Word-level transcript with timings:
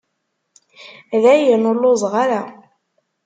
Dayen, 1.23 1.67
ur 1.69 1.75
lluẓeɣ 1.79 2.13
ara. 2.23 2.41